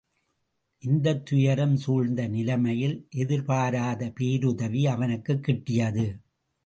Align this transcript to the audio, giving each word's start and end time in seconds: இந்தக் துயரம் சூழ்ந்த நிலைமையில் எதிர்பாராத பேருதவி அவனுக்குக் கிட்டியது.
இந்தக் 0.79 1.25
துயரம் 1.25 1.75
சூழ்ந்த 1.75 2.27
நிலைமையில் 2.27 3.07
எதிர்பாராத 3.09 4.09
பேருதவி 4.09 4.87
அவனுக்குக் 4.87 5.43
கிட்டியது. 5.47 6.07